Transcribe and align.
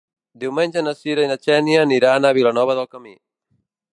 Diumenge 0.43 0.81
na 0.85 0.93
Cira 1.01 1.25
i 1.25 1.29
na 1.33 1.35
Xènia 1.43 1.83
aniran 1.85 2.27
a 2.27 2.33
Vilanova 2.39 2.79
del 2.81 2.91
Camí. 2.97 3.17